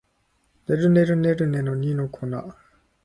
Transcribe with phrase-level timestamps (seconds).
[0.67, 2.25] ねるねるねるねの二の粉